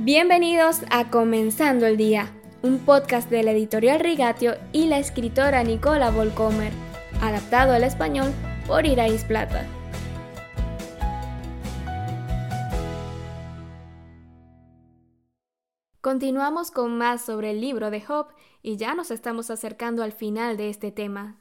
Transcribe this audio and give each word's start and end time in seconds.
Bienvenidos 0.00 0.82
a 0.92 1.10
Comenzando 1.10 1.84
el 1.84 1.96
Día, 1.96 2.32
un 2.62 2.78
podcast 2.78 3.28
de 3.30 3.42
la 3.42 3.50
editorial 3.50 3.98
Rigatio 3.98 4.54
y 4.72 4.86
la 4.86 5.00
escritora 5.00 5.64
Nicola 5.64 6.12
Volcomer, 6.12 6.72
adaptado 7.20 7.72
al 7.72 7.82
español 7.82 8.32
por 8.68 8.86
Irais 8.86 9.24
Plata. 9.24 9.66
Continuamos 16.00 16.70
con 16.70 16.96
más 16.96 17.24
sobre 17.24 17.50
el 17.50 17.60
libro 17.60 17.90
de 17.90 18.00
Job 18.00 18.28
y 18.62 18.76
ya 18.76 18.94
nos 18.94 19.10
estamos 19.10 19.50
acercando 19.50 20.04
al 20.04 20.12
final 20.12 20.56
de 20.56 20.70
este 20.70 20.92
tema. 20.92 21.40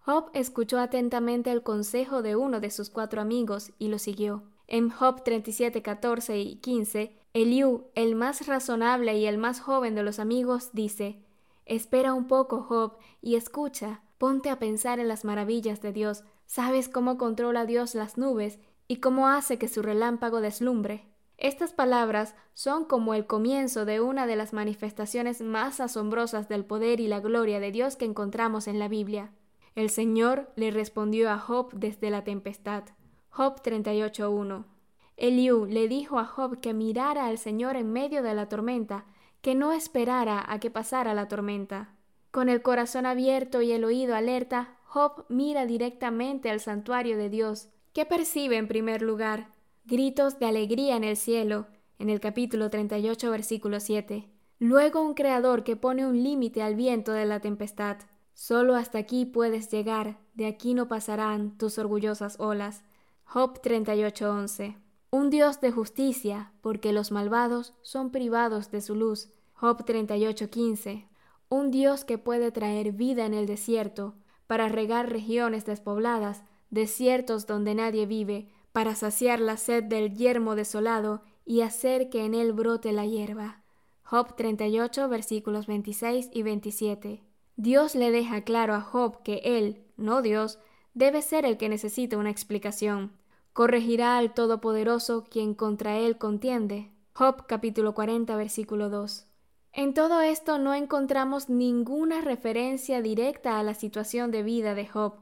Job 0.00 0.30
escuchó 0.34 0.78
atentamente 0.78 1.50
el 1.50 1.62
consejo 1.62 2.20
de 2.20 2.36
uno 2.36 2.60
de 2.60 2.70
sus 2.70 2.90
cuatro 2.90 3.22
amigos 3.22 3.72
y 3.78 3.88
lo 3.88 3.98
siguió. 3.98 4.42
En 4.66 4.90
Job 4.90 5.24
37, 5.24 5.80
14 5.80 6.38
y 6.38 6.56
15, 6.56 7.23
Eliú, 7.34 7.88
el 7.96 8.14
más 8.14 8.46
razonable 8.46 9.18
y 9.18 9.26
el 9.26 9.38
más 9.38 9.58
joven 9.58 9.96
de 9.96 10.04
los 10.04 10.20
amigos, 10.20 10.70
dice, 10.72 11.20
Espera 11.66 12.14
un 12.14 12.28
poco, 12.28 12.62
Job, 12.62 12.96
y 13.20 13.34
escucha, 13.34 14.02
ponte 14.18 14.50
a 14.50 14.60
pensar 14.60 15.00
en 15.00 15.08
las 15.08 15.24
maravillas 15.24 15.82
de 15.82 15.92
Dios. 15.92 16.22
¿Sabes 16.46 16.88
cómo 16.88 17.18
controla 17.18 17.66
Dios 17.66 17.96
las 17.96 18.18
nubes 18.18 18.60
y 18.86 18.96
cómo 18.96 19.26
hace 19.26 19.58
que 19.58 19.66
su 19.66 19.82
relámpago 19.82 20.40
deslumbre? 20.40 21.08
Estas 21.36 21.72
palabras 21.72 22.36
son 22.52 22.84
como 22.84 23.14
el 23.14 23.26
comienzo 23.26 23.84
de 23.84 24.00
una 24.00 24.28
de 24.28 24.36
las 24.36 24.52
manifestaciones 24.52 25.42
más 25.42 25.80
asombrosas 25.80 26.48
del 26.48 26.64
poder 26.64 27.00
y 27.00 27.08
la 27.08 27.18
gloria 27.18 27.58
de 27.58 27.72
Dios 27.72 27.96
que 27.96 28.04
encontramos 28.04 28.68
en 28.68 28.78
la 28.78 28.86
Biblia. 28.86 29.32
El 29.74 29.90
Señor 29.90 30.52
le 30.54 30.70
respondió 30.70 31.28
a 31.32 31.38
Job 31.40 31.72
desde 31.72 32.10
la 32.10 32.22
tempestad. 32.22 32.84
Job 33.30 33.60
38.1. 33.60 34.73
Eliú 35.16 35.66
le 35.66 35.88
dijo 35.88 36.18
a 36.18 36.24
Job 36.24 36.60
que 36.60 36.74
mirara 36.74 37.26
al 37.26 37.38
Señor 37.38 37.76
en 37.76 37.92
medio 37.92 38.22
de 38.22 38.34
la 38.34 38.48
tormenta, 38.48 39.06
que 39.40 39.54
no 39.54 39.72
esperara 39.72 40.44
a 40.46 40.58
que 40.58 40.70
pasara 40.70 41.14
la 41.14 41.28
tormenta. 41.28 41.94
Con 42.30 42.48
el 42.48 42.62
corazón 42.62 43.06
abierto 43.06 43.62
y 43.62 43.72
el 43.72 43.84
oído 43.84 44.16
alerta, 44.16 44.76
Job 44.86 45.24
mira 45.28 45.66
directamente 45.66 46.50
al 46.50 46.60
santuario 46.60 47.16
de 47.16 47.30
Dios. 47.30 47.68
¿Qué 47.92 48.04
percibe 48.04 48.56
en 48.56 48.68
primer 48.68 49.02
lugar? 49.02 49.52
Gritos 49.84 50.38
de 50.38 50.46
alegría 50.46 50.96
en 50.96 51.04
el 51.04 51.16
cielo, 51.16 51.66
en 51.98 52.10
el 52.10 52.20
capítulo 52.20 52.70
38, 52.70 53.30
versículo 53.30 53.80
7. 53.80 54.28
Luego 54.58 55.02
un 55.02 55.14
creador 55.14 55.62
que 55.62 55.76
pone 55.76 56.06
un 56.06 56.22
límite 56.22 56.62
al 56.62 56.74
viento 56.74 57.12
de 57.12 57.26
la 57.26 57.40
tempestad. 57.40 57.98
Solo 58.32 58.74
hasta 58.74 58.98
aquí 58.98 59.26
puedes 59.26 59.70
llegar, 59.70 60.18
de 60.34 60.46
aquí 60.46 60.74
no 60.74 60.88
pasarán 60.88 61.56
tus 61.56 61.78
orgullosas 61.78 62.40
olas. 62.40 62.82
Job 63.24 63.60
38:11. 63.62 64.83
Un 65.14 65.30
Dios 65.30 65.60
de 65.60 65.70
justicia, 65.70 66.52
porque 66.60 66.92
los 66.92 67.12
malvados 67.12 67.72
son 67.82 68.10
privados 68.10 68.72
de 68.72 68.80
su 68.80 68.96
luz. 68.96 69.28
Job 69.52 69.84
38:15. 69.84 71.06
Un 71.48 71.70
Dios 71.70 72.04
que 72.04 72.18
puede 72.18 72.50
traer 72.50 72.90
vida 72.90 73.24
en 73.24 73.32
el 73.32 73.46
desierto, 73.46 74.16
para 74.48 74.68
regar 74.68 75.12
regiones 75.12 75.64
despobladas, 75.66 76.42
desiertos 76.70 77.46
donde 77.46 77.76
nadie 77.76 78.06
vive, 78.06 78.48
para 78.72 78.96
saciar 78.96 79.38
la 79.38 79.56
sed 79.56 79.84
del 79.84 80.16
yermo 80.16 80.56
desolado 80.56 81.22
y 81.44 81.60
hacer 81.60 82.10
que 82.10 82.24
en 82.24 82.34
él 82.34 82.52
brote 82.52 82.90
la 82.90 83.06
hierba. 83.06 83.62
Job 84.02 84.34
38 84.34 85.08
versículos 85.08 85.68
26 85.68 86.30
y 86.32 86.42
27. 86.42 87.22
Dios 87.54 87.94
le 87.94 88.10
deja 88.10 88.42
claro 88.42 88.74
a 88.74 88.80
Job 88.80 89.22
que 89.22 89.40
él, 89.44 89.84
no 89.96 90.22
Dios, 90.22 90.58
debe 90.92 91.22
ser 91.22 91.44
el 91.44 91.56
que 91.56 91.68
necesita 91.68 92.18
una 92.18 92.30
explicación 92.30 93.12
corregirá 93.54 94.18
al 94.18 94.34
Todopoderoso 94.34 95.24
quien 95.30 95.54
contra 95.54 95.96
él 95.96 96.18
contiende. 96.18 96.90
Job 97.14 97.46
capítulo 97.46 97.94
40 97.94 98.34
versículo 98.36 98.90
2. 98.90 99.26
En 99.72 99.94
todo 99.94 100.20
esto 100.22 100.58
no 100.58 100.74
encontramos 100.74 101.48
ninguna 101.48 102.20
referencia 102.20 103.00
directa 103.00 103.60
a 103.60 103.62
la 103.62 103.74
situación 103.74 104.32
de 104.32 104.42
vida 104.42 104.74
de 104.74 104.88
Job. 104.88 105.14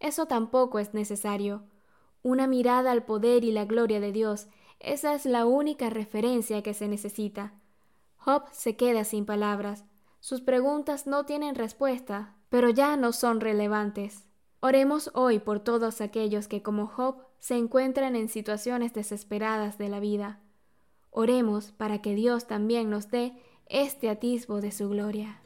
Eso 0.00 0.24
tampoco 0.24 0.78
es 0.78 0.94
necesario. 0.94 1.62
Una 2.22 2.46
mirada 2.46 2.90
al 2.90 3.04
poder 3.04 3.44
y 3.44 3.52
la 3.52 3.66
gloria 3.66 4.00
de 4.00 4.12
Dios, 4.12 4.46
esa 4.80 5.12
es 5.12 5.26
la 5.26 5.44
única 5.44 5.90
referencia 5.90 6.62
que 6.62 6.72
se 6.72 6.88
necesita. 6.88 7.52
Job 8.16 8.44
se 8.50 8.76
queda 8.76 9.04
sin 9.04 9.26
palabras. 9.26 9.84
Sus 10.20 10.40
preguntas 10.40 11.06
no 11.06 11.26
tienen 11.26 11.54
respuesta, 11.54 12.34
pero 12.48 12.70
ya 12.70 12.96
no 12.96 13.12
son 13.12 13.42
relevantes. 13.42 14.24
Oremos 14.66 15.10
hoy 15.12 15.40
por 15.40 15.60
todos 15.60 16.00
aquellos 16.00 16.48
que 16.48 16.62
como 16.62 16.86
Job 16.86 17.16
se 17.38 17.54
encuentran 17.54 18.16
en 18.16 18.30
situaciones 18.30 18.94
desesperadas 18.94 19.76
de 19.76 19.90
la 19.90 20.00
vida. 20.00 20.40
Oremos 21.10 21.72
para 21.72 22.00
que 22.00 22.14
Dios 22.14 22.46
también 22.46 22.88
nos 22.88 23.10
dé 23.10 23.34
este 23.66 24.08
atisbo 24.08 24.62
de 24.62 24.72
su 24.72 24.88
gloria. 24.88 25.43